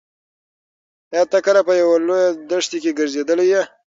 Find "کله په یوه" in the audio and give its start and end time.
1.45-1.97